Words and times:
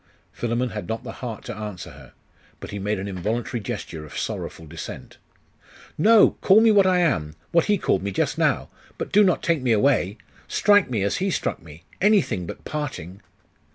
Philammon 0.31 0.69
had 0.69 0.87
not 0.87 1.03
the 1.03 1.11
heart 1.21 1.45
to 1.45 1.55
answer 1.55 1.91
her; 1.91 2.13
but 2.59 2.71
he 2.71 2.79
made 2.79 2.97
an 2.97 3.07
involuntary 3.07 3.61
gesture 3.61 4.03
of 4.03 4.17
sorrowful 4.17 4.65
dissent. 4.65 5.19
'No! 5.95 6.31
Call 6.41 6.59
me 6.59 6.71
what 6.71 6.87
I 6.87 6.97
am! 7.01 7.35
what 7.51 7.65
he 7.65 7.77
called 7.77 8.01
me 8.01 8.09
just 8.09 8.35
now! 8.35 8.69
but 8.97 9.11
do 9.11 9.23
not 9.23 9.43
take 9.43 9.61
me 9.61 9.71
away! 9.73 10.17
Strike 10.47 10.89
me, 10.89 11.03
as 11.03 11.17
he 11.17 11.29
struck 11.29 11.61
me! 11.61 11.83
anything 12.01 12.47
but 12.47 12.65
parting! 12.65 13.21